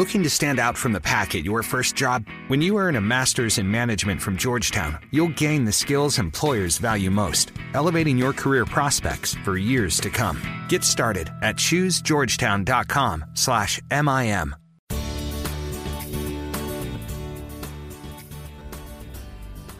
[0.00, 2.24] Looking to stand out from the pack at your first job?
[2.48, 7.10] When you earn a master's in management from Georgetown, you'll gain the skills employers value
[7.10, 10.40] most, elevating your career prospects for years to come.
[10.70, 14.56] Get started at choosegeorgetown.com/mim.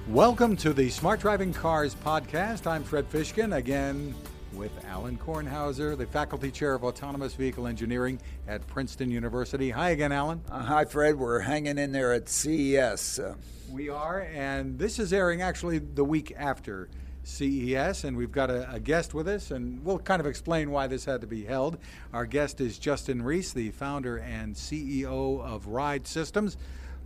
[0.07, 2.67] Welcome to the Smart Driving Cars podcast.
[2.67, 4.15] I'm Fred Fishkin, again
[4.53, 8.19] with Alan Kornhauser, the Faculty Chair of Autonomous Vehicle Engineering
[8.49, 9.71] at Princeton University.
[9.71, 10.41] Hi again, Alan.
[10.51, 11.17] Uh, hi, Fred.
[11.17, 13.19] We're hanging in there at CES.
[13.19, 13.35] Uh,
[13.71, 16.89] we are, and this is airing actually the week after
[17.23, 20.87] CES, and we've got a, a, guest with us, and we'll kind of explain why
[20.87, 21.79] this had to be held.
[22.13, 26.57] Our guest is Justin Reese, the founder and CEO of Ride Systems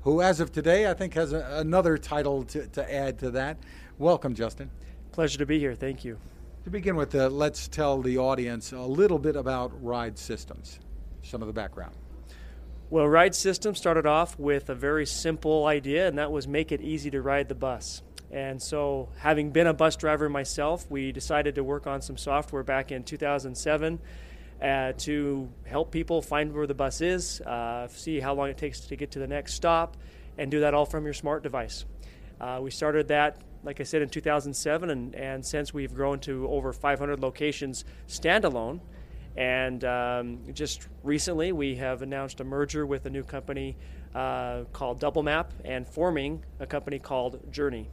[0.05, 3.57] who, as of today, I think has a, another title to, to add to that.
[3.99, 4.71] Welcome, Justin.
[5.13, 5.75] Pleasure to be here.
[5.75, 6.19] Thank you.
[6.65, 10.81] To begin with, uh, let's tell the audience a little bit about Ride Systems,
[11.23, 11.95] some of the background.
[12.89, 16.81] Well, Ride Systems started off with a very simple idea, and that was make it
[16.81, 18.01] easy to ride the bus.
[18.31, 22.63] And so, having been a bus driver myself, we decided to work on some software
[22.63, 23.99] back in 2007
[24.63, 28.81] uh, to help people find where the bus is, uh, see how long it takes
[28.81, 29.99] to get to the next stop,
[30.39, 31.85] and do that all from your smart device.
[32.41, 36.47] Uh, we started that, like I said, in 2007, and, and since we've grown to
[36.49, 38.81] over 500 locations standalone.
[39.37, 43.77] And um, just recently, we have announced a merger with a new company
[44.15, 47.91] uh, called Double Map and forming a company called Journey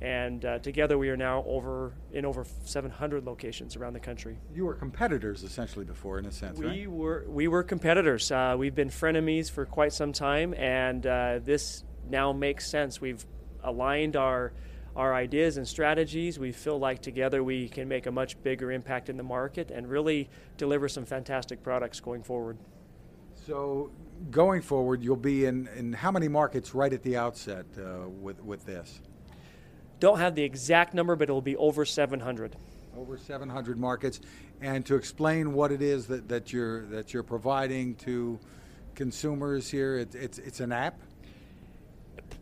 [0.00, 4.38] and uh, together we are now over in over 700 locations around the country.
[4.54, 6.90] You were competitors essentially before, in a sense, we right?
[6.90, 8.30] were we were competitors.
[8.30, 13.00] Uh, we've been frenemies for quite some time, and uh, this now makes sense.
[13.00, 13.24] We've
[13.62, 14.52] aligned our
[15.00, 16.38] our ideas and strategies.
[16.38, 19.88] We feel like together we can make a much bigger impact in the market and
[19.88, 22.58] really deliver some fantastic products going forward.
[23.46, 23.90] So,
[24.30, 28.44] going forward, you'll be in, in how many markets right at the outset uh, with
[28.44, 29.00] with this?
[30.00, 32.56] Don't have the exact number, but it will be over 700.
[32.94, 34.20] Over 700 markets,
[34.60, 38.38] and to explain what it is that, that you're that you're providing to
[38.94, 41.00] consumers here, it, it's it's an app.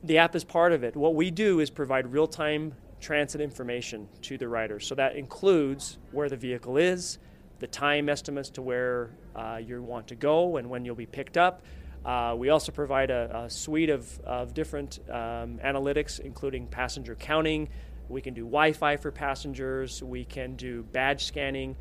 [0.05, 0.97] The app is part of it.
[0.97, 4.87] What we do is provide real-time transit information to the riders.
[4.87, 7.19] So that includes where the vehicle is,
[7.59, 11.37] the time estimates to where uh, you want to go, and when you'll be picked
[11.37, 11.63] up.
[12.05, 17.69] Uh, we also provide a, a suite of, of different um, analytics, including passenger counting.
[18.09, 20.03] We can do Wi Fi for passengers.
[20.03, 21.77] We can do badge scanning.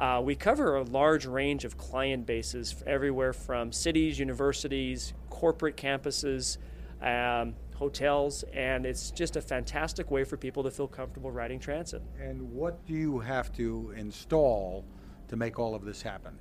[0.00, 6.58] Uh, we cover a large range of client bases, everywhere from cities, universities, corporate campuses,
[7.02, 12.02] um, hotels, and it's just a fantastic way for people to feel comfortable riding transit.
[12.20, 14.84] And what do you have to install
[15.28, 16.38] to make all of this happen?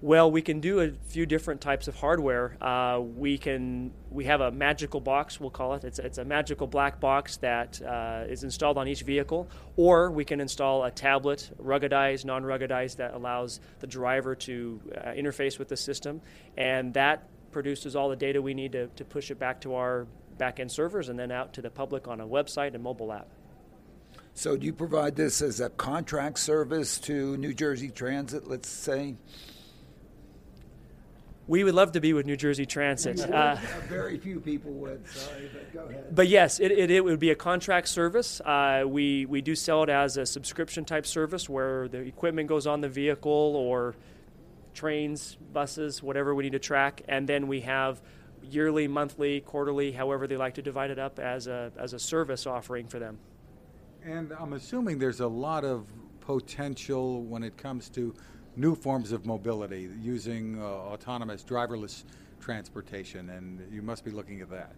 [0.00, 2.56] Well, we can do a few different types of hardware.
[2.60, 5.84] Uh, we can we have a magical box, we'll call it.
[5.84, 10.24] It's, it's a magical black box that uh, is installed on each vehicle, or we
[10.24, 15.76] can install a tablet, ruggedized, non-ruggedized, that allows the driver to uh, interface with the
[15.76, 16.20] system,
[16.56, 20.06] and that produces all the data we need to, to push it back to our
[20.38, 23.28] back-end servers and then out to the public on a website and mobile app.
[24.34, 29.16] So, do you provide this as a contract service to New Jersey Transit, let's say?
[31.48, 33.20] We would love to be with New Jersey Transit.
[33.20, 33.56] Uh,
[33.88, 35.06] very few people would.
[35.08, 36.14] Sorry, but go ahead.
[36.14, 38.40] But yes, it, it, it would be a contract service.
[38.40, 42.66] Uh, we we do sell it as a subscription type service where the equipment goes
[42.66, 43.96] on the vehicle or
[44.74, 48.02] trains, buses, whatever we need to track, and then we have
[48.42, 52.46] yearly, monthly, quarterly, however they like to divide it up as a as a service
[52.46, 53.18] offering for them.
[54.04, 55.86] And I'm assuming there's a lot of
[56.20, 58.14] potential when it comes to
[58.56, 62.04] new forms of mobility using uh, autonomous driverless
[62.40, 64.74] transportation, and you must be looking at that.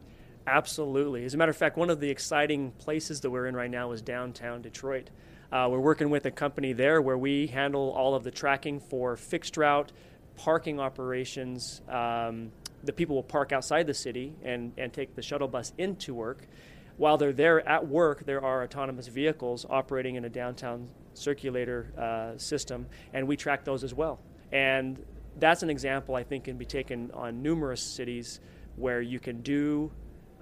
[0.47, 1.25] Absolutely.
[1.25, 3.93] As a matter of fact, one of the exciting places that we're in right now
[3.93, 5.09] is downtown Detroit.
[5.55, 9.17] Uh, we're working with a company there where we handle all of the tracking for
[9.17, 9.93] fixed route
[10.35, 11.81] parking operations.
[11.89, 12.51] Um,
[12.83, 16.49] the people will park outside the city and, and take the shuttle bus into work.
[16.97, 22.37] While they're there at work, there are autonomous vehicles operating in a downtown circulator uh,
[22.37, 24.19] system, and we track those as well.
[24.51, 25.01] And
[25.39, 28.41] that's an example I think can be taken on numerous cities
[28.75, 29.93] where you can do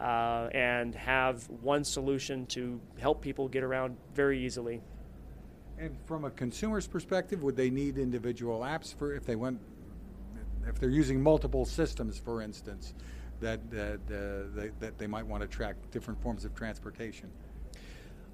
[0.00, 4.80] uh, and have one solution to help people get around very easily.
[5.82, 9.58] And from a consumer's perspective, would they need individual apps for if they went,
[10.68, 12.94] if they're using multiple systems, for instance,
[13.40, 17.28] that that, uh, they, that they might want to track different forms of transportation?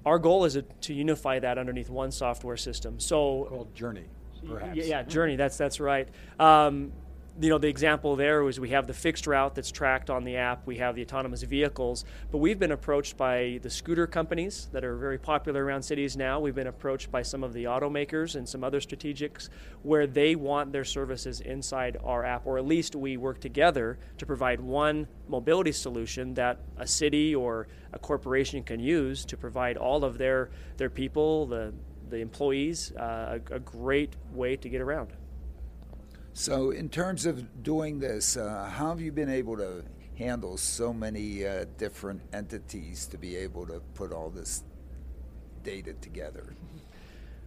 [0.05, 2.99] our goal is to unify that underneath one software system.
[2.99, 4.05] So called Journey,
[4.47, 4.75] perhaps.
[4.75, 5.35] Yeah, yeah Journey.
[5.35, 6.07] That's that's right.
[6.39, 6.91] Um,
[7.41, 10.35] you know, the example there was we have the fixed route that's tracked on the
[10.35, 10.67] app.
[10.67, 14.97] We have the autonomous vehicles, but we've been approached by the scooter companies that are
[14.97, 16.41] very popular around cities now.
[16.41, 19.47] We've been approached by some of the automakers and some other strategics
[19.83, 24.25] where they want their services inside our app, or at least we work together to
[24.25, 30.03] provide one mobility solution that a city or a corporation can use to provide all
[30.03, 31.73] of their their people, the
[32.09, 35.13] the employees, uh, a, a great way to get around.
[36.33, 39.83] So, in terms of doing this, uh, how have you been able to
[40.17, 44.63] handle so many uh, different entities to be able to put all this
[45.63, 46.55] data together?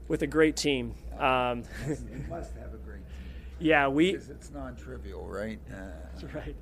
[0.09, 0.95] With a great team.
[1.19, 3.17] Um, you must have a great team.
[3.61, 4.13] Yeah, we.
[4.13, 5.61] Because it's non-trivial, right?
[5.71, 5.77] Uh,
[6.17, 6.57] That's right.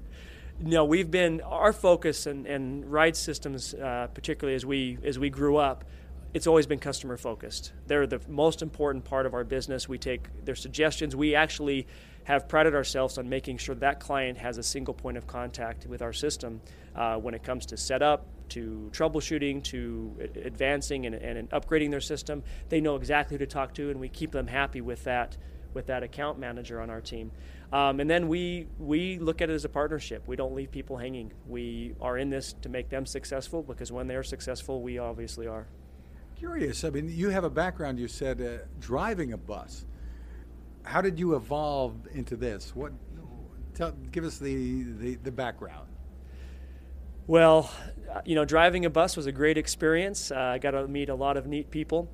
[0.61, 5.31] No, we've been our focus and, and ride systems, uh, particularly as we as we
[5.31, 5.85] grew up,
[6.33, 7.73] it's always been customer focused.
[7.87, 9.89] They're the most important part of our business.
[9.89, 11.17] We take their suggestions.
[11.17, 11.87] We actually
[12.31, 16.01] have prided ourselves on making sure that client has a single point of contact with
[16.01, 16.61] our system
[16.95, 22.45] uh, when it comes to setup, to troubleshooting, to advancing and, and upgrading their system.
[22.69, 25.37] They know exactly who to talk to, and we keep them happy with that
[25.73, 27.31] with that account manager on our team.
[27.73, 30.23] Um, and then we we look at it as a partnership.
[30.27, 31.33] We don't leave people hanging.
[31.49, 35.67] We are in this to make them successful because when they're successful, we obviously are.
[36.37, 36.85] Curious.
[36.85, 37.99] I mean, you have a background.
[37.99, 39.85] You said uh, driving a bus.
[40.83, 42.75] How did you evolve into this?
[42.75, 42.93] What?
[43.75, 45.89] Tell, give us the, the, the background.
[47.27, 47.71] Well,
[48.25, 50.31] you know, driving a bus was a great experience.
[50.33, 52.11] Uh, I got to meet a lot of neat people.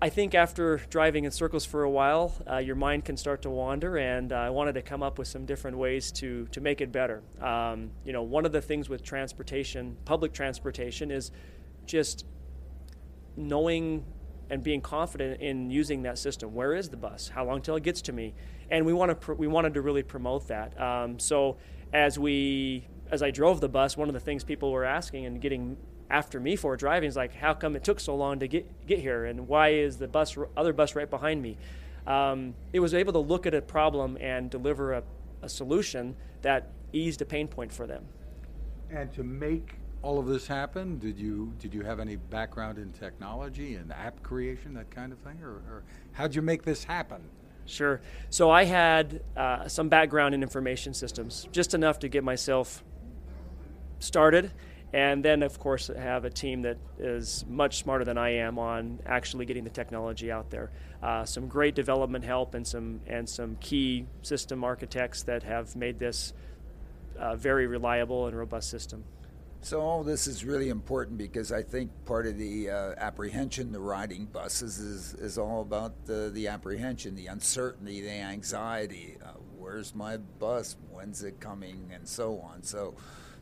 [0.00, 3.50] I think after driving in circles for a while, uh, your mind can start to
[3.50, 6.80] wander, and uh, I wanted to come up with some different ways to to make
[6.80, 7.22] it better.
[7.40, 11.30] Um, you know, one of the things with transportation, public transportation, is
[11.86, 12.26] just
[13.36, 14.04] knowing
[14.52, 16.52] and being confident in using that system.
[16.52, 17.26] Where is the bus?
[17.26, 18.34] How long till it gets to me?
[18.70, 20.78] And we want to pr- we wanted to really promote that.
[20.78, 21.56] Um, so
[21.94, 25.40] as we as I drove the bus, one of the things people were asking and
[25.40, 25.78] getting
[26.10, 28.98] after me for driving is like, how come it took so long to get get
[28.98, 31.56] here, and why is the bus other bus right behind me?
[32.06, 35.02] Um, it was able to look at a problem and deliver a,
[35.40, 38.04] a solution that eased a pain point for them.
[38.90, 42.92] And to make all of this happen, did you did you have any background in
[42.92, 45.82] technology and app creation, that kind of thing, or, or
[46.12, 47.22] how'd you make this happen?
[47.64, 48.00] Sure.
[48.28, 52.82] So I had uh, some background in information systems, just enough to get myself
[54.00, 54.50] started
[54.92, 59.00] and then of course have a team that is much smarter than I am on
[59.06, 60.70] actually getting the technology out there.
[61.02, 65.98] Uh, some great development help and some and some key system architects that have made
[65.98, 66.34] this
[67.16, 69.04] a very reliable and robust system.
[69.64, 73.78] So all this is really important because I think part of the uh, apprehension, the
[73.78, 79.18] riding buses, is, is all about the, the apprehension, the uncertainty, the anxiety.
[79.24, 80.74] Uh, where's my bus?
[80.90, 81.92] When's it coming?
[81.94, 82.64] And so on.
[82.64, 82.96] So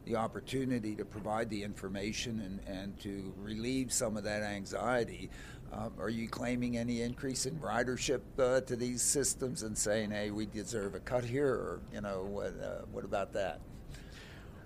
[0.05, 5.31] the opportunity to provide the information and, and to relieve some of that anxiety.
[5.73, 10.31] Um, are you claiming any increase in ridership uh, to these systems and saying, hey,
[10.31, 11.49] we deserve a cut here?
[11.49, 13.61] Or, you know, what, uh, what about that?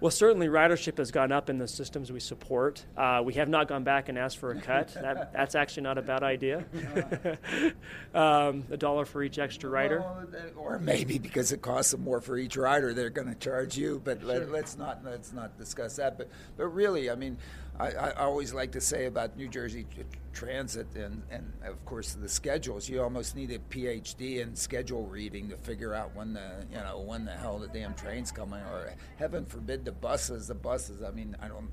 [0.01, 2.85] Well, certainly ridership has gone up in the systems we support.
[2.97, 4.97] Uh, we have not gone back and asked for a cut.
[5.05, 6.65] That, that's actually not a bad idea.
[8.15, 10.01] um, a dollar for each extra rider.
[10.01, 10.27] Well,
[10.57, 14.01] or maybe because it costs them more for each rider, they're going to charge you.
[14.03, 14.47] But sure.
[14.47, 16.17] let, us not let's not discuss that.
[16.17, 17.37] But but really, I mean,
[17.79, 19.85] I, I, always like to say about New Jersey
[20.33, 22.89] Transit and, and of course the schedules.
[22.89, 27.01] You almost need a PhD in schedule reading to figure out when the you know
[27.01, 30.47] when the hell the damn train's coming, or heaven forbid the buses.
[30.47, 31.03] The buses.
[31.03, 31.69] I mean, I don't.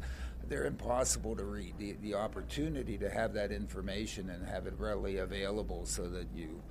[0.48, 1.76] They're impossible to read.
[1.78, 6.62] The, the opportunity to have that information and have it readily available so that you,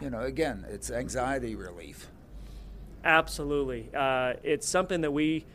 [0.00, 2.08] you know, again, it's anxiety relief.
[3.02, 5.46] Absolutely, uh, it's something that we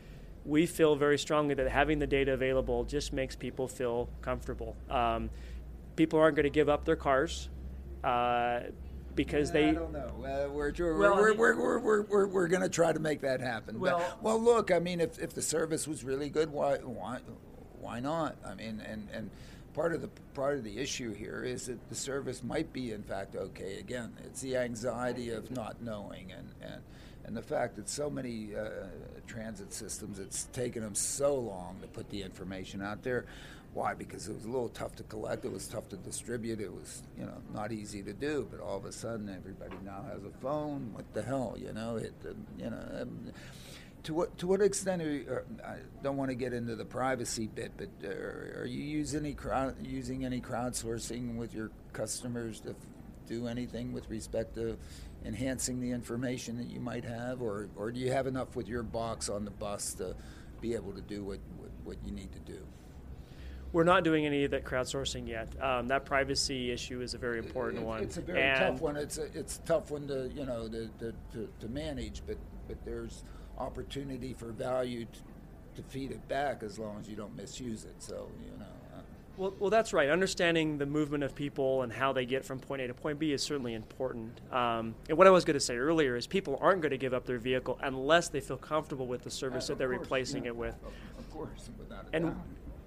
[0.44, 4.76] we feel very strongly that having the data available just makes people feel comfortable.
[4.88, 5.30] Um,
[5.96, 7.48] people aren't going to give up their cars
[8.02, 8.60] uh,
[9.14, 9.68] because they.
[9.68, 10.12] I don't know.
[10.24, 13.20] Uh, we're, we're, well, we're, we're, we're, we're, we're, we're going to try to make
[13.20, 13.78] that happen.
[13.78, 17.18] Well, but, well, look, I mean, if, if the service was really good, why, why,
[17.80, 18.36] why not?
[18.46, 19.30] I mean, and, and
[19.74, 23.02] part of the part of the issue here is that the service might be in
[23.02, 23.78] fact okay.
[23.78, 26.82] Again, it's the anxiety of not knowing and, and
[27.30, 28.88] and the fact that so many uh,
[29.28, 33.24] transit systems, it's taken them so long to put the information out there.
[33.72, 33.94] Why?
[33.94, 35.44] Because it was a little tough to collect.
[35.44, 36.60] It was tough to distribute.
[36.60, 38.48] It was, you know, not easy to do.
[38.50, 40.90] But all of a sudden, everybody now has a phone.
[40.92, 41.98] What the hell, you know?
[41.98, 43.02] It, uh, you know.
[43.02, 43.32] Um,
[44.02, 46.84] to what to what extent are you, uh, I don't want to get into the
[46.84, 52.60] privacy bit, but are, are you using any crowd, using any crowdsourcing with your customers
[52.62, 52.74] to
[53.28, 54.76] do anything with respect to
[55.24, 58.82] enhancing the information that you might have, or, or do you have enough with your
[58.82, 60.14] box on the bus to
[60.60, 62.58] be able to do what, what, what you need to do?
[63.72, 65.48] We're not doing any of that crowdsourcing yet.
[65.62, 68.02] Um, that privacy issue is a very important it, one.
[68.02, 68.96] It's a very and tough one.
[68.96, 72.36] It's a, it's a tough one to you know to, to, to, to manage, but
[72.66, 73.22] but there's
[73.58, 77.94] opportunity for value to, to feed it back as long as you don't misuse it.
[77.98, 78.66] So you know.
[79.40, 80.10] Well, well, that's right.
[80.10, 83.32] Understanding the movement of people and how they get from point A to point B
[83.32, 84.38] is certainly important.
[84.52, 87.14] Um, and what I was going to say earlier is people aren't going to give
[87.14, 90.50] up their vehicle unless they feel comfortable with the service that they're course, replacing yeah.
[90.50, 90.74] it with.
[91.18, 92.36] Of course, without a and, doubt.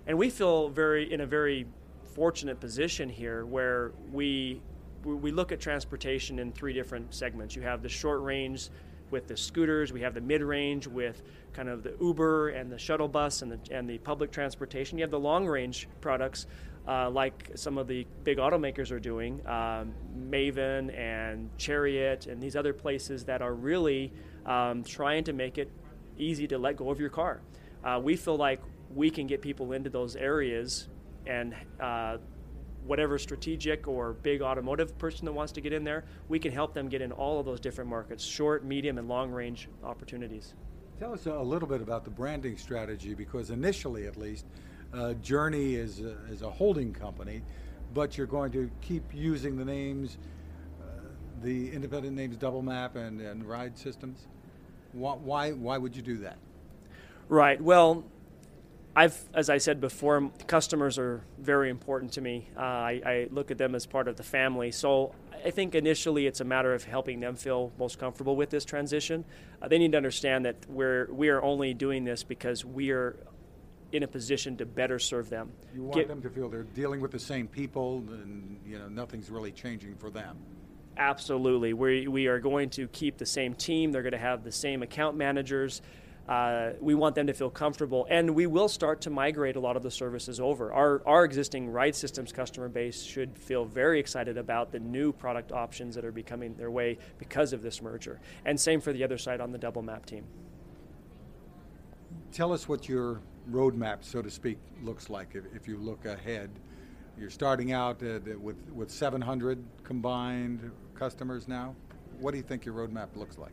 [0.05, 1.65] And we feel very in a very
[2.13, 4.62] fortunate position here where we
[5.03, 7.55] we look at transportation in three different segments.
[7.55, 8.69] You have the short range
[9.13, 11.22] with the scooters, we have the mid range with
[11.53, 14.98] kind of the Uber and the shuttle bus and the, and the public transportation.
[14.98, 16.48] You have the long range products
[16.86, 19.93] uh, like some of the big automakers are doing, um,
[20.29, 24.12] Maven and Chariot and these other places that are really
[24.46, 25.72] um, trying to make it
[26.17, 27.39] easy to let go of your car.
[27.86, 28.60] Uh, we feel like
[28.93, 30.89] we can get people into those areas
[31.25, 32.17] and uh,
[32.85, 36.73] whatever strategic or big automotive person that wants to get in there, we can help
[36.73, 40.53] them get in all of those different markets short, medium, and long range opportunities.
[40.99, 44.45] Tell us a little bit about the branding strategy because initially, at least,
[44.93, 47.41] uh, Journey is a, is a holding company,
[47.93, 50.17] but you're going to keep using the names,
[50.81, 50.85] uh,
[51.41, 54.27] the independent names Double Map and, and Ride Systems.
[54.91, 56.37] Why, why, why would you do that?
[57.27, 57.59] Right.
[57.59, 58.03] Well,
[58.95, 62.47] I've, as I said before, customers are very important to me.
[62.55, 64.71] Uh, I, I, look at them as part of the family.
[64.71, 68.65] So I think initially it's a matter of helping them feel most comfortable with this
[68.65, 69.25] transition.
[69.62, 73.15] Uh, they need to understand that we're we are only doing this because we are
[73.91, 75.51] in a position to better serve them.
[75.73, 78.89] You want Get, them to feel they're dealing with the same people, and you know
[78.89, 80.38] nothing's really changing for them.
[80.97, 83.91] Absolutely, we we are going to keep the same team.
[83.91, 85.81] They're going to have the same account managers.
[86.27, 89.75] Uh, we want them to feel comfortable, and we will start to migrate a lot
[89.75, 90.72] of the services over.
[90.72, 95.51] Our, our existing ride systems customer base should feel very excited about the new product
[95.51, 98.22] options that are becoming their way because of this merger.
[98.46, 100.24] And same for the other side on the double map team.
[102.32, 103.20] Tell us what your
[103.51, 106.50] roadmap, so to speak, looks like if, if you look ahead.
[107.18, 111.75] You're starting out with, with 700 combined customers now.
[112.20, 113.51] What do you think your roadmap looks like?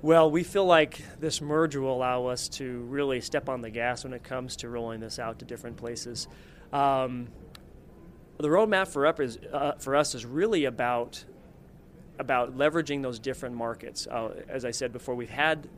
[0.00, 4.04] Well, we feel like this merger will allow us to really step on the gas
[4.04, 6.28] when it comes to rolling this out to different places.
[6.72, 7.26] Um,
[8.36, 11.24] the roadmap for, up is, uh, for us is really about
[12.20, 14.06] about leveraging those different markets.
[14.08, 15.68] Uh, as I said before, we've had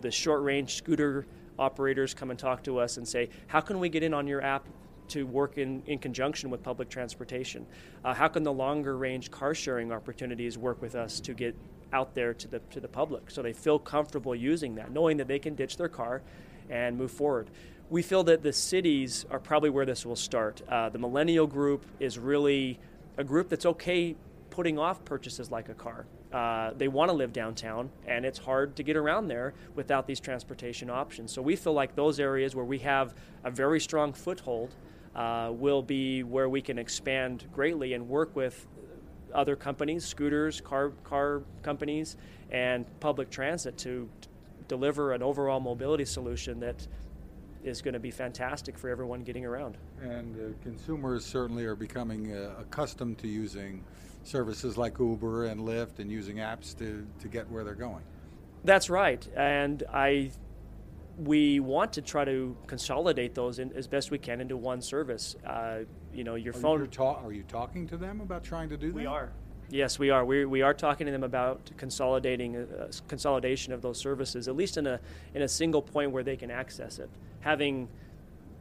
[0.00, 1.26] the short range scooter
[1.60, 4.42] operators come and talk to us and say, "How can we get in on your
[4.42, 4.66] app
[5.08, 7.66] to work in, in conjunction with public transportation?
[8.04, 11.54] Uh, how can the longer range car sharing opportunities work with us to get
[11.96, 15.28] out there to the to the public so they feel comfortable using that, knowing that
[15.28, 16.22] they can ditch their car
[16.68, 17.48] and move forward.
[17.88, 20.60] We feel that the cities are probably where this will start.
[20.68, 22.78] Uh, the millennial group is really
[23.16, 24.16] a group that's okay
[24.50, 26.06] putting off purchases like a car.
[26.32, 30.20] Uh, they want to live downtown, and it's hard to get around there without these
[30.20, 31.32] transportation options.
[31.32, 34.74] So we feel like those areas where we have a very strong foothold
[35.14, 38.66] uh, will be where we can expand greatly and work with
[39.34, 42.16] other companies, scooters, car car companies,
[42.50, 44.08] and public transit to
[44.68, 46.86] deliver an overall mobility solution that
[47.64, 49.76] is going to be fantastic for everyone getting around.
[50.00, 53.82] And uh, consumers certainly are becoming uh, accustomed to using
[54.22, 58.02] services like Uber and Lyft and using apps to, to get where they're going.
[58.64, 59.26] That's right.
[59.36, 60.30] And I
[61.18, 65.36] we want to try to consolidate those in, as best we can into one service.
[65.46, 65.80] Uh,
[66.12, 66.80] you know, your are phone.
[66.80, 68.94] You ta- are you talking to them about trying to do that?
[68.94, 69.32] We are.
[69.68, 70.24] Yes, we are.
[70.24, 74.76] We, we are talking to them about consolidating uh, consolidation of those services, at least
[74.76, 75.00] in a
[75.34, 77.10] in a single point where they can access it.
[77.40, 77.88] Having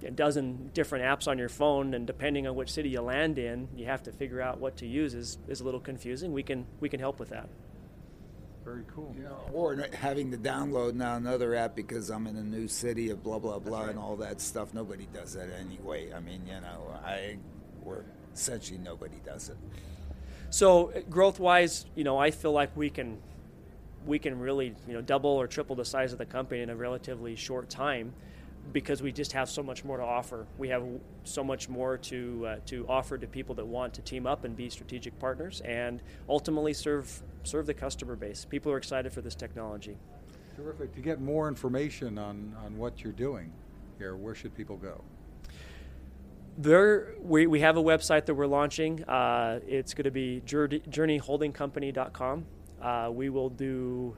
[0.04, 3.68] a dozen different apps on your phone, and depending on which city you land in,
[3.76, 5.14] you have to figure out what to use.
[5.14, 6.34] is is a little confusing.
[6.34, 7.50] We can we can help with that.
[8.66, 9.14] Very cool.
[9.16, 13.12] You know, or having to download now another app because I'm in a new city
[13.12, 13.90] of blah blah blah right.
[13.92, 14.74] and all that stuff.
[14.74, 16.12] Nobody does that anyway.
[16.12, 17.38] I mean, you know, I
[17.86, 18.04] or
[18.34, 19.58] essentially nobody does it.
[20.50, 23.20] So growth wise, you know, I feel like we can
[24.08, 26.76] we can really you know double or triple the size of the company in a
[26.76, 28.14] relatively short time
[28.74, 30.48] because we just have so much more to offer.
[30.58, 30.84] We have
[31.24, 34.56] so much more to uh, to offer to people that want to team up and
[34.56, 38.46] be strategic partners, and ultimately serve serve the customer base.
[38.46, 39.98] People are excited for this technology.
[40.56, 40.94] Terrific.
[40.96, 43.52] To get more information on on what you're doing
[43.98, 45.04] here, where should people go?
[46.58, 49.04] there, we, we have a website that we're launching.
[49.04, 52.46] Uh, it's going to be journeyholdingcompany.com.
[52.82, 54.16] Uh, we will do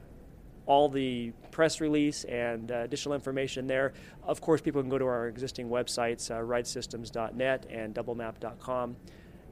[0.66, 3.94] all the press release and uh, additional information there.
[4.22, 8.96] Of course, people can go to our existing websites, uh, ridesystems.net and doublemap.com.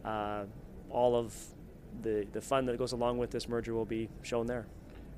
[0.04, 0.44] Uh,
[0.90, 1.34] all of
[2.02, 4.66] the, the fun that goes along with this merger will be shown there.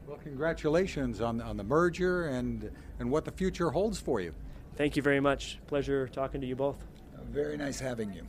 [0.06, 4.34] Well, congratulations on, on the merger and, and what the future holds for you.
[4.76, 5.58] Thank you very much.
[5.66, 6.82] Pleasure talking to you both.
[7.30, 8.22] Very nice having you.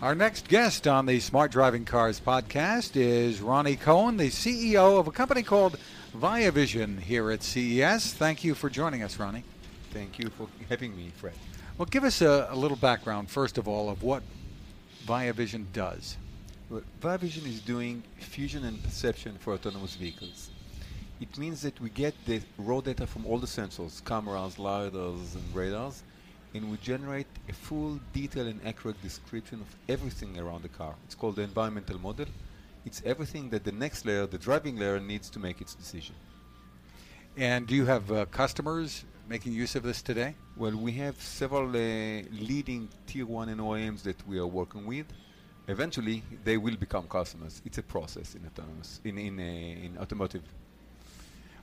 [0.00, 5.08] Our next guest on the Smart Driving Cars podcast is Ronny Cohen, the CEO of
[5.08, 5.76] a company called
[6.16, 8.14] VayaVision here at CES.
[8.14, 9.42] Thank you for joining us, Ronny.
[9.92, 11.34] Thank you for having me, Fred.
[11.76, 14.22] Well, give us a, a little background, first of all, of what
[15.06, 16.16] VayaVision does.
[16.70, 20.50] Well, VayaVision is doing fusion and perception for autonomous vehicles.
[21.18, 25.54] It means that we get the raw data from all the sensors, cameras, lidars, and
[25.54, 26.02] radars,
[26.52, 30.94] and we generate a full, detailed, and accurate description of everything around the car.
[31.06, 32.26] It's called the environmental model.
[32.84, 36.16] It's everything that the next layer, the driving layer, needs to make its decision.
[37.38, 40.34] And do you have uh, customers making use of this today?
[40.54, 45.06] Well, we have several uh, leading tier one and OEMs that we are working with.
[45.68, 47.60] Eventually, they will become customers.
[47.64, 50.42] It's a process in autonomous, in in, uh, in automotive.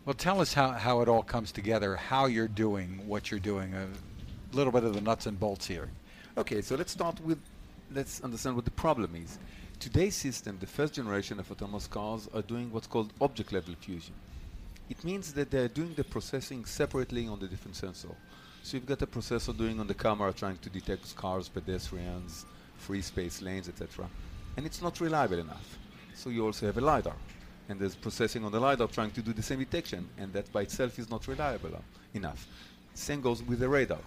[0.06, 3.74] Well, tell us how, how it all comes together, how you're doing what you're doing.
[3.74, 3.88] a
[4.56, 5.90] little bit of the nuts and bolts here.
[6.38, 7.40] Okay, so let's start with,
[7.92, 9.40] let's understand what the problem is.
[9.80, 14.14] Today's system, the first generation of autonomous cars, are doing what's called object level fusion.
[14.88, 18.10] It means that they're doing the processing separately on the different sensor.
[18.62, 22.46] So you've got a processor doing on the camera trying to detect cars, pedestrians,
[22.78, 24.08] free space lanes, etc.
[24.58, 25.78] And it's not reliable enough.
[26.14, 27.16] So you also have a LiDAR.
[27.68, 30.62] And there's processing on the LiDAR trying to do the same detection, and that by
[30.62, 31.72] itself is not reliable
[32.14, 32.48] enough.
[32.94, 34.00] Same goes with the radar.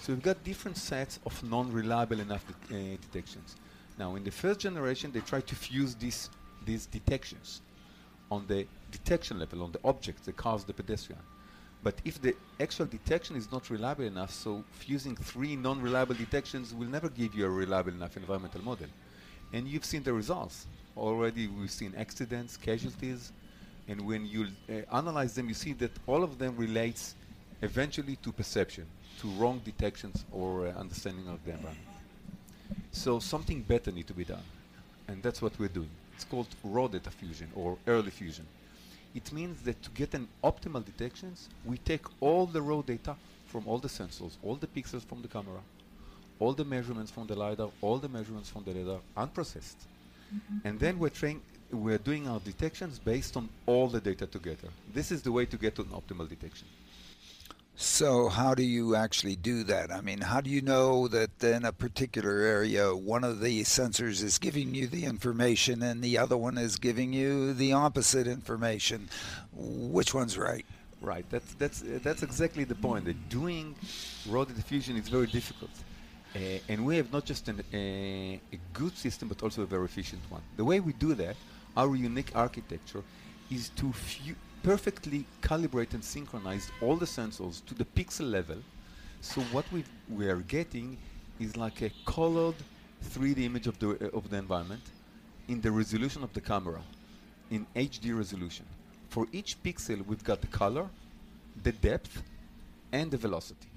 [0.00, 3.56] So we've got different sets of non-reliable enough uh, detections.
[3.98, 6.30] Now, in the first generation, they tried to fuse these,
[6.64, 7.62] these detections
[8.30, 11.20] on the detection level, on the object, the cars, the pedestrian.
[11.82, 16.88] But if the actual detection is not reliable enough, so fusing three non-reliable detections will
[16.88, 18.88] never give you a reliable enough environmental model.
[19.52, 20.66] And you've seen the results.
[20.96, 23.32] Already we've seen accidents, casualties,
[23.86, 27.14] and when you uh, analyze them, you see that all of them relates
[27.62, 28.86] eventually to perception
[29.20, 31.86] to wrong detections or uh, understanding of the environment.
[32.92, 34.42] So something better need to be done,
[35.06, 35.90] and that's what we're doing.
[36.14, 38.46] It's called raw data fusion or early fusion.
[39.18, 43.16] It means that to get an optimal detections, we take all the raw data
[43.50, 45.62] from all the sensors, all the pixels from the camera,
[46.38, 49.80] all the measurements from the lidar, all the measurements from the radar, unprocessed,
[50.32, 50.58] mm-hmm.
[50.66, 51.40] and then we're train
[51.72, 54.68] we're doing our detections based on all the data together.
[54.94, 56.68] This is the way to get to an optimal detection.
[57.80, 59.92] So, how do you actually do that?
[59.92, 64.20] I mean, how do you know that in a particular area one of the sensors
[64.20, 69.08] is giving you the information and the other one is giving you the opposite information?
[69.52, 70.66] Which one's right?
[71.00, 71.24] Right.
[71.30, 73.04] That's that's that's exactly the point.
[73.04, 73.76] That doing
[74.28, 75.70] raw diffusion is very difficult,
[76.34, 76.38] uh,
[76.68, 80.22] and we have not just an, uh, a good system, but also a very efficient
[80.30, 80.42] one.
[80.56, 81.36] The way we do that,
[81.76, 83.04] our unique architecture,
[83.52, 84.34] is to fu-
[84.68, 88.58] perfectly calibrate and synchronize all the sensors to the pixel level.
[89.22, 89.82] So what we
[90.18, 90.98] we are getting
[91.40, 92.58] is like a colored
[93.12, 94.84] 3D image of the uh, of the environment
[95.52, 96.82] in the resolution of the camera,
[97.50, 98.66] in HD resolution.
[99.08, 100.86] For each pixel, we've got the color,
[101.62, 102.22] the depth,
[102.92, 103.70] and the velocity.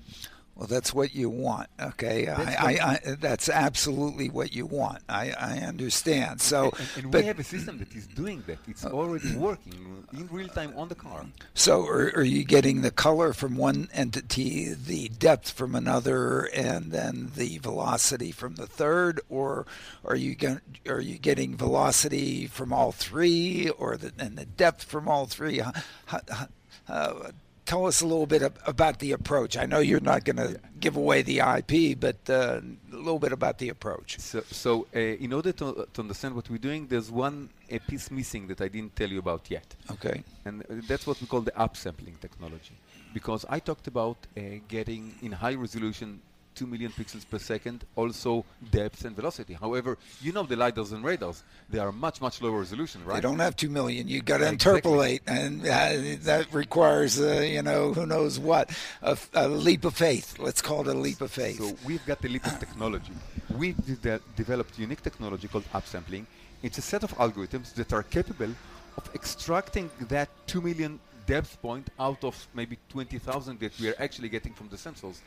[0.55, 1.69] Well, that's what you want.
[1.79, 5.01] Okay, that's, I, I, I, that's absolutely what you want.
[5.07, 6.41] I, I understand.
[6.41, 8.59] So, and, and, and we have a system that is doing that.
[8.67, 11.25] It's uh, already working in real time on the car.
[11.53, 16.91] So, are, are, you getting the color from one entity, the depth from another, and
[16.91, 19.65] then the velocity from the third, or
[20.03, 24.83] are you get, are you getting velocity from all three, or the, and the depth
[24.83, 25.59] from all three?
[25.59, 25.71] How,
[26.05, 26.47] how,
[26.87, 27.31] uh,
[27.65, 29.57] tell us a little bit about the approach.
[29.57, 30.57] I know you're not going to yeah.
[30.79, 34.19] give away the IP, but uh, a little bit about the approach.
[34.19, 38.11] So, so uh, in order to, to understand what we're doing, there's one a piece
[38.11, 39.75] missing that I didn't tell you about yet.
[39.89, 40.23] Okay.
[40.45, 42.75] And uh, that's what we call the upsampling technology.
[43.13, 46.21] Because I talked about uh, getting in high resolution
[46.61, 49.53] 2 million pixels per second, also depth and velocity.
[49.55, 53.15] However, you know the lidars and radars, they are much, much lower resolution, right?
[53.15, 54.07] They don't have 2 million.
[54.07, 58.69] You've got to interpolate, and uh, that requires, uh, you know, who knows what,
[59.01, 60.37] a, a, leap of faith.
[60.37, 61.57] Let's call it a leap of faith.
[61.57, 63.13] So we've got the leap of technology.
[63.57, 66.27] We've de- developed unique technology called upsampling.
[66.61, 68.53] It's a set of algorithms that are capable
[68.97, 74.29] of extracting that 2 million depth point out of maybe 20,000 that we are actually
[74.29, 75.21] getting from the sensors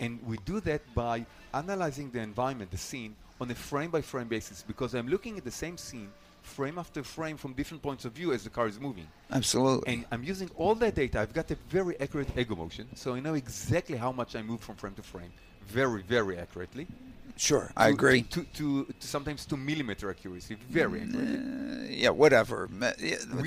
[0.00, 4.28] And we do that by analyzing the environment, the scene, on a frame by frame
[4.28, 6.10] basis because I'm looking at the same scene
[6.42, 9.06] frame after frame from different points of view as the car is moving.
[9.30, 9.92] Absolutely.
[9.92, 11.20] And I'm using all that data.
[11.20, 14.60] I've got a very accurate ego motion, so I know exactly how much I move
[14.60, 15.32] from frame to frame,
[15.66, 16.86] very, very accurately.
[17.36, 18.22] Sure, to, I agree.
[18.22, 21.26] To, to, to, sometimes to millimeter accuracy, very accurate.
[21.26, 22.68] Uh, yeah, whatever.
[22.70, 22.86] We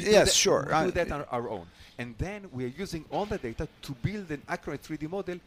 [0.04, 0.68] yes, that, sure.
[0.72, 1.68] We do that on our own.
[2.00, 5.38] And then we are using all the data to build an accurate 3D model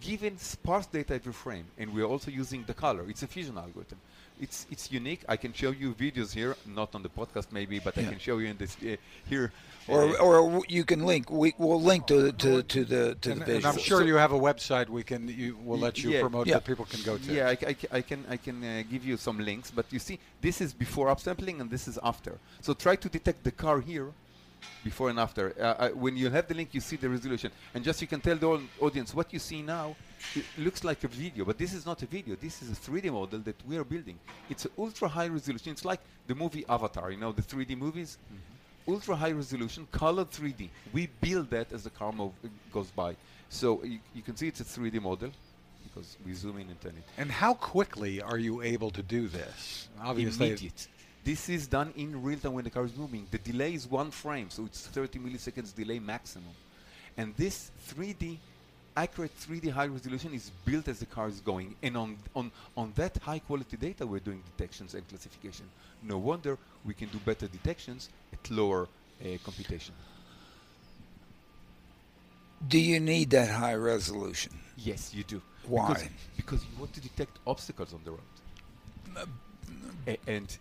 [0.00, 1.66] given sparse data every frame.
[1.78, 3.04] And we're also using the color.
[3.08, 3.98] It's a fusion algorithm
[4.40, 5.24] it's it's unique.
[5.28, 8.02] I can show you videos here, not on the podcast maybe, but yeah.
[8.02, 8.96] I can show you in this uh,
[9.28, 9.52] here.
[9.88, 11.30] Or, uh, or you can link.
[11.30, 14.16] We will link to to, to the to and, the And I'm sure so, you
[14.16, 14.88] have a website.
[14.88, 16.54] We can you will let you yeah, promote yeah.
[16.54, 17.32] that people can go to.
[17.32, 19.70] Yeah, I, I, I can I can uh, give you some links.
[19.70, 22.38] But you see, this is before upsampling and this is after.
[22.60, 24.12] So try to detect the car here
[24.84, 25.54] before and after.
[25.58, 28.20] Uh, uh, when you have the link, you see the resolution, and just you can
[28.20, 29.96] tell the audience what you see now.
[30.34, 32.36] It looks like a video, but this is not a video.
[32.36, 34.18] This is a 3D model that we are building.
[34.48, 35.72] It's an ultra high resolution.
[35.72, 38.18] It's like the movie Avatar, you know, the 3D movies.
[38.26, 38.92] Mm-hmm.
[38.92, 40.68] Ultra high resolution, colored 3D.
[40.92, 43.16] We build that as the car move, uh, goes by.
[43.48, 45.30] So you, you can see it's a 3D model
[45.82, 47.04] because we zoom in and turn it.
[47.18, 49.88] And how quickly are you able to do this?
[50.00, 50.88] Obviously, immediate.
[51.26, 53.26] This is done in real time when the car is moving.
[53.32, 56.54] The delay is one frame, so it's 30 milliseconds delay maximum.
[57.16, 58.36] And this 3D,
[58.96, 61.74] accurate 3D high resolution is built as the car is going.
[61.82, 65.66] And on, on, on that high quality data, we're doing detections and classification.
[66.00, 68.86] No wonder we can do better detections at lower
[69.20, 69.96] uh, computation.
[72.68, 74.52] Do you need that high resolution?
[74.76, 75.42] Yes, you do.
[75.66, 75.88] Why?
[75.88, 79.26] Because, because you want to detect obstacles on the road.
[80.06, 80.56] Uh, and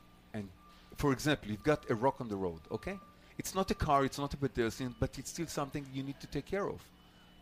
[0.97, 2.97] for example, you've got a rock on the road, okay?
[3.37, 6.27] It's not a car, it's not a pedestrian, but it's still something you need to
[6.27, 6.81] take care of.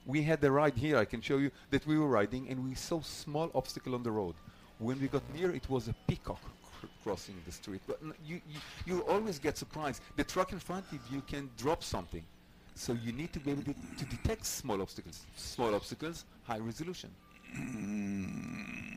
[0.06, 2.76] We had a ride here, I can show you that we were riding and we
[2.76, 4.36] saw small obstacle on the road.
[4.80, 6.42] When we got near, it was a peacock
[6.80, 7.82] cr- crossing the street.
[7.88, 10.02] But you, you, you always get surprised.
[10.16, 12.24] The truck in front of you can drop something.
[12.76, 15.26] So you need to be able to, to detect small obstacles.
[15.36, 17.12] Small obstacles, high resolution.
[17.56, 18.93] Mm.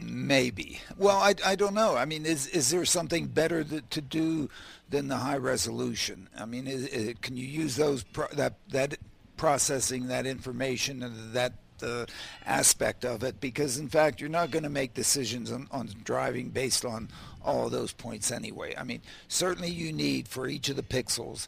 [0.00, 0.80] Maybe.
[0.96, 1.96] Well, I, I don't know.
[1.96, 4.48] I mean, is is there something better that, to do
[4.88, 6.28] than the high resolution?
[6.38, 8.98] I mean, is, is, can you use those pro- that that
[9.36, 12.06] processing that information and that uh,
[12.44, 13.40] aspect of it?
[13.40, 17.08] Because in fact, you're not going to make decisions on, on driving based on
[17.44, 18.74] all those points anyway.
[18.76, 21.46] I mean, certainly you need for each of the pixels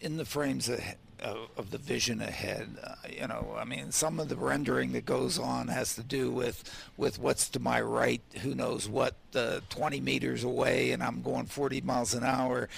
[0.00, 2.68] in the frames ahead, of, of the vision ahead.
[2.82, 6.30] Uh, you know, I mean, some of the rendering that goes on has to do
[6.30, 6.62] with
[6.96, 11.46] with what's to my right, who knows what, uh, 20 meters away, and I'm going
[11.46, 12.68] 40 miles an hour.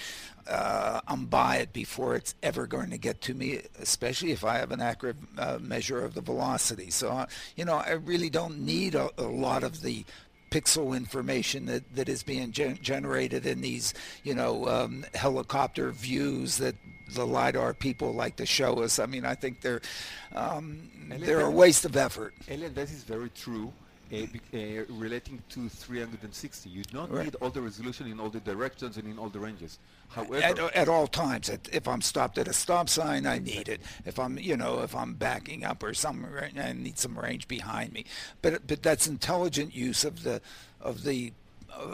[0.49, 4.59] Uh, I'm by it before it's ever going to get to me, especially if I
[4.59, 6.91] have an accurate uh, measure of the velocity.
[6.91, 10.05] So, uh, you know, I really don't need a, a lot of the
[10.53, 16.59] pixel information that, that is being gen- generated in these, you know, um, helicopter views
[16.59, 16.77] that
[17.09, 18.99] the lidar people like to show us.
[18.99, 19.81] I mean, I think they're
[20.35, 22.35] um, they're a waste of effort.
[22.49, 23.73] Elian, that is very true.
[24.12, 24.19] Uh,
[24.55, 27.25] uh, relating to 360, you don't right.
[27.25, 29.81] need all the resolution in all the directions and in all the ranges.
[30.11, 33.69] However, at, at all times, at, if I'm stopped at a stop sign, I need
[33.69, 33.81] it.
[34.05, 37.92] If I'm, you know, if I'm backing up or something, I need some range behind
[37.92, 38.05] me.
[38.42, 40.40] But but that's intelligent use of the
[40.81, 41.33] of the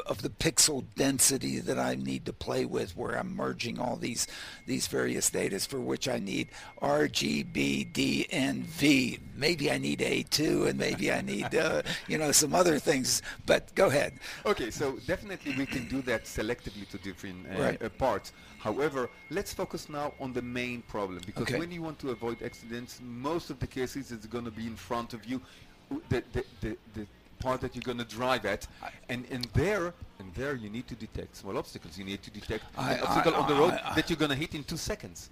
[0.07, 4.27] of the pixel density that I need to play with, where I'm merging all these
[4.67, 6.49] these various data for which I need
[6.81, 9.19] R, G, B, D, and V.
[9.37, 13.23] Maybe I need A2, and maybe I need uh, you know some other things.
[13.47, 14.15] But go ahead.
[14.47, 17.83] Okay, so definitely we can do that selectively to different uh, right.
[17.83, 18.33] uh, parts.
[18.59, 21.59] However, let's focus now on the main problem because okay.
[21.59, 24.77] when you want to avoid accidents, most of the cases it's going to be in
[24.77, 25.41] front of you.
[26.09, 27.07] The, the, the, the
[27.43, 28.67] part that you're going to drive at,
[29.09, 31.99] and and there and there you need to detect small obstacles.
[31.99, 34.31] You need to detect I, an obstacle I, on the road I, that you're going
[34.31, 35.31] to hit in two seconds.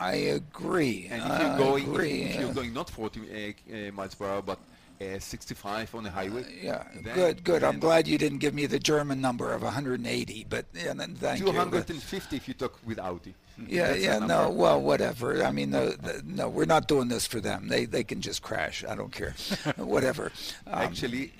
[0.00, 1.08] I agree.
[1.10, 4.40] And if you're going, if, if, you're going not 40 uh, uh, miles per hour,
[4.40, 4.58] but
[5.00, 6.42] uh, 65 on the highway.
[6.42, 7.64] Uh, yeah, then, good, good.
[7.64, 11.40] I'm glad you didn't give me the German number of 180, but yeah, then thank
[11.40, 12.36] 250 you.
[12.36, 13.34] if you talk with Audi.
[13.68, 15.44] Yeah, That's yeah, no, well, whatever.
[15.44, 17.68] I mean, the, the, no, we're not doing this for them.
[17.68, 18.86] They they can just crash.
[18.88, 19.34] I don't care.
[19.76, 20.32] whatever.
[20.66, 21.34] Um, Actually,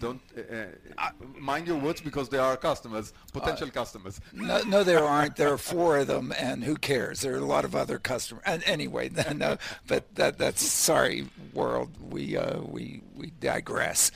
[0.00, 0.64] don't uh,
[0.96, 4.20] uh, mind your words because they are customers, potential uh, customers.
[4.32, 5.36] No, no, there aren't.
[5.36, 7.20] There are four of them, and who cares?
[7.20, 8.42] There are a lot of other customers.
[8.46, 9.56] And anyway, no,
[9.86, 11.90] but that that's sorry, world.
[12.00, 14.10] We uh, we we digress.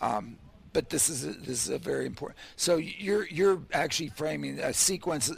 [0.00, 0.36] Um,
[0.72, 2.38] but this is a, this is a very important.
[2.56, 5.30] So you're you're actually framing a sequence.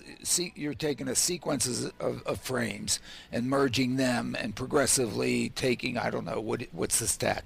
[0.54, 3.00] you're taking a sequences of, of, frames
[3.32, 7.44] and merging them, and progressively taking I don't know what what's the stat.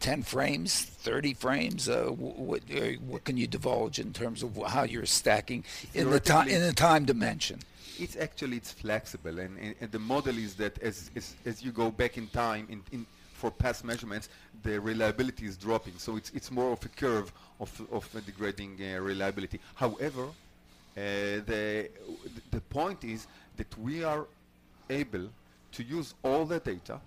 [0.00, 1.88] 10 frames, 30 frames?
[1.88, 6.20] Uh, what, uh, what can you divulge in terms of how you're stacking in the
[6.20, 7.60] time in the time dimension?
[7.98, 11.72] It's actually it's flexible, and, and, and the model is that as, as, as you
[11.72, 14.28] go back in time in, in for past measurements,
[14.62, 15.94] the reliability is dropping.
[15.98, 19.60] So it's it's more of a curve of of degrading uh, reliability.
[19.74, 20.30] However, uh,
[20.96, 21.90] the
[22.50, 24.26] the point is that we are
[24.90, 25.28] able
[25.72, 27.00] to use all the data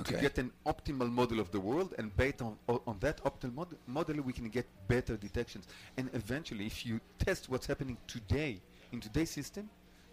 [0.00, 0.14] okay.
[0.14, 3.76] to get an optimal model of the world, and based on on that optimal mod
[3.86, 5.66] model, we can get better detections.
[5.96, 8.60] And eventually, if you test what's happening today
[8.92, 9.68] in today's system,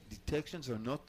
[0.10, 1.02] detections are not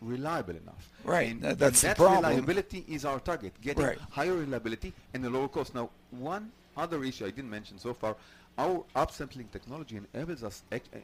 [0.00, 0.90] reliable enough.
[1.04, 1.30] Right.
[1.30, 3.98] And, that's and that reliability is our target, getting right.
[4.10, 5.74] higher reliability and a lower cost.
[5.74, 8.16] Now, one other issue I didn't mention so far,
[8.58, 10.62] our upsampling technology enables us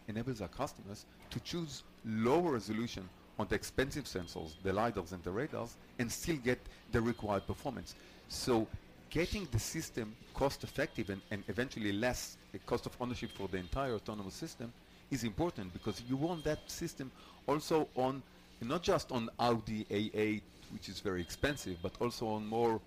[0.09, 3.09] enables our customers to choose lower resolution
[3.41, 6.59] on the expensive sensors, the lidars and the radars, and still get
[6.93, 7.95] the required performance.
[8.29, 8.67] So
[9.09, 13.95] getting the system cost effective and, and eventually less cost of ownership for the entire
[13.95, 14.73] autonomous system
[15.11, 17.11] is important because you want that system
[17.47, 18.23] also on
[18.63, 22.79] not just on Audi A8, which is very expensive, but also on more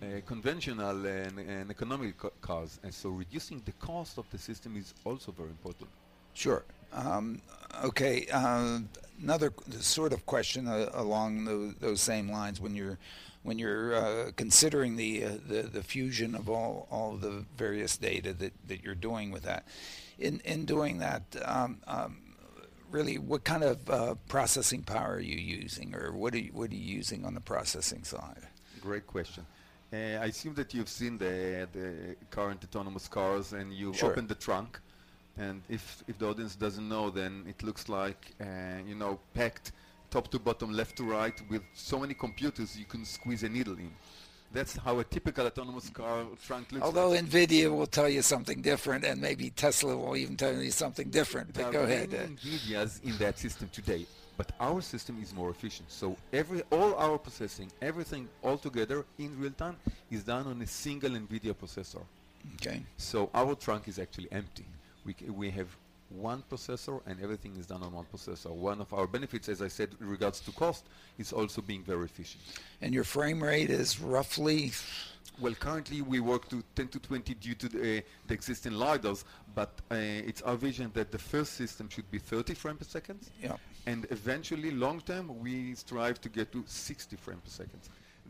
[0.00, 2.78] uh, conventional and, and economic cars.
[2.84, 5.90] And so reducing the cost of the system is also very important.
[6.34, 6.62] Sure.
[6.92, 7.40] Um,
[7.84, 8.26] okay.
[8.32, 8.80] Uh,
[9.20, 12.98] another sort of question uh, along those, those, same lines when you're
[13.42, 18.32] when you're uh, considering the, uh, the, the fusion of all all the various data
[18.32, 19.66] that, that you're doing with that.
[20.18, 22.18] In in doing that, um, um,
[22.92, 26.70] really, what kind of uh, processing power are you using, or what are you, what
[26.70, 28.46] are you using on the processing side?
[28.80, 29.44] Great question.
[29.92, 34.10] Uh, I assume that you've seen the the current autonomous cars, and you've sure.
[34.10, 34.80] opened the trunk.
[35.38, 38.44] And if if the audience doesn't know, then it looks like uh,
[38.86, 39.72] you know packed
[40.10, 43.74] top to bottom, left to right, with so many computers you can squeeze a needle
[43.74, 43.90] in.
[44.52, 47.24] That's how a typical autonomous car trunk looks Although like.
[47.24, 51.54] NVIDIA will tell you something different, and maybe Tesla will even tell you something different.
[51.54, 52.10] But go ahead.
[52.10, 54.04] NVIDIA's in that system today,
[54.36, 55.90] but our system is more efficient.
[55.90, 59.76] So every all our processing, everything all together in real time,
[60.10, 62.02] is done on a single NVIDIA processor.
[62.56, 62.82] Okay.
[62.98, 64.66] So our trunk is actually empty.
[65.04, 65.68] We, we have
[66.08, 68.50] one processor and everything is done on one processor.
[68.50, 70.84] One of our benefits, as I said, in regards to cost,
[71.18, 72.42] is also being very efficient.
[72.80, 74.72] And your frame rate is roughly?
[75.40, 79.24] Well, currently we work to 10 to 20 due to the, uh, the existing LiDARs,
[79.54, 83.18] but uh, it's our vision that the first system should be 30 frames per second.
[83.42, 83.56] Yeah.
[83.86, 87.80] And eventually, long term, we strive to get to 60 frames per second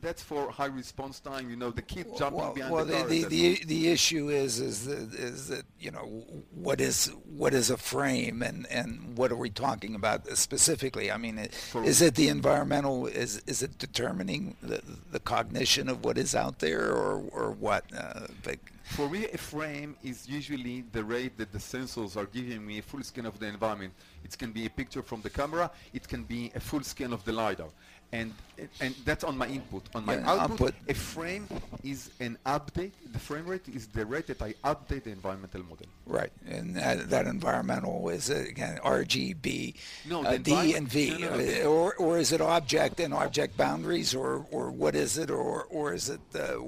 [0.03, 1.49] that's for high response time.
[1.49, 3.07] You know, the kid jumping well, behind well, the car.
[3.07, 7.55] the, the, the, the issue is is that, is that you know what is what
[7.55, 11.11] is a frame and, and what are we talking about specifically?
[11.11, 13.07] I mean, is it the environmental?
[13.07, 17.85] Is is it determining the the cognition of what is out there or or what?
[17.97, 22.67] Uh, but for me, a frame is usually the rate that the sensors are giving
[22.67, 23.95] me a full scan of the environment.
[24.25, 25.71] It can be a picture from the camera.
[25.95, 27.69] It can be a full scan of the lidar
[28.13, 28.33] and
[28.81, 29.83] and that's on my input.
[29.95, 31.49] On my yeah, output, output, a frame
[31.83, 32.93] is an update.
[33.13, 35.87] The frame rate is the rate that I update the environmental model.
[36.07, 39.75] Right, and that, that environmental is uh, again RGB,
[40.09, 43.57] no, uh, D and V, no, no, uh, or or is it object and object
[43.57, 46.59] boundaries, or or what is it, or or is it uh,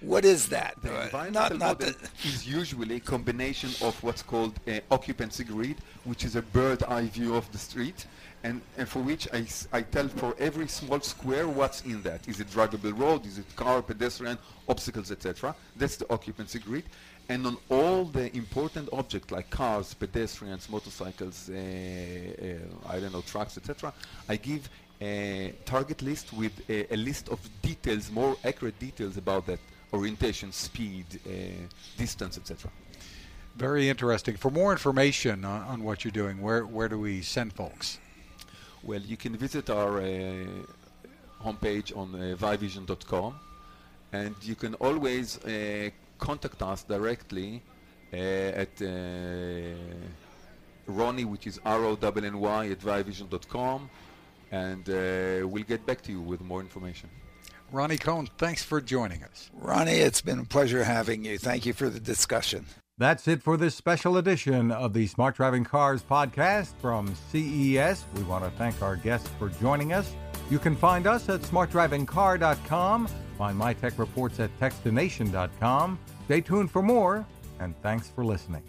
[0.00, 0.74] what is that?
[0.82, 4.58] The uh, environmental not, not model is usually a combination of what's called
[4.90, 8.06] occupancy grid, which is a bird eye view of the street,
[8.44, 12.26] and, and for which I, I tell for every small square what's in that.
[12.28, 13.24] Is it drivable road?
[13.24, 15.54] Is it car, pedestrian, obstacles, etc.?
[15.76, 16.84] That's the occupancy grid.
[17.28, 23.22] And on all the important objects like cars, pedestrians, motorcycles, uh, uh, I don't know,
[23.22, 23.92] trucks, etc.,
[24.28, 24.68] I give
[25.00, 29.58] a target list with a, a, list of details, more accurate details about that
[29.92, 31.30] orientation, speed, uh,
[31.96, 32.70] distance, etc.
[33.56, 34.36] Very interesting.
[34.36, 37.98] For more information on, on, what you're doing, where, where do we send folks?
[38.84, 40.44] Well, you can visit our uh,
[41.44, 43.34] homepage on uh, vayavision.com
[44.12, 47.62] and you can always uh, contact us directly
[48.12, 48.86] uh, at uh,
[50.86, 53.90] Ronny, which is R-O-N-N-Y at vayavision.com
[54.50, 57.08] and uh, we'll get back to you with more information.
[57.70, 59.50] Ronny Cohen, thanks for joining us.
[59.54, 61.38] Ronny, it's been a pleasure having you.
[61.38, 62.66] Thank you for the discussion.
[62.98, 68.04] That's it for this special edition of the Smart Driving Cars podcast from CES.
[68.14, 70.14] We want to thank our guests for joining us.
[70.50, 75.98] You can find us at smartdrivingcar.com, find my tech reports at techstination.com.
[76.26, 77.26] Stay tuned for more,
[77.60, 78.62] and thanks for listening.